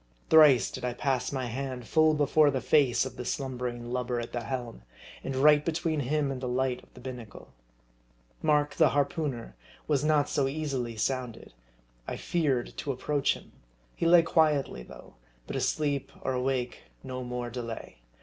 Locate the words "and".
5.23-5.35, 6.31-6.41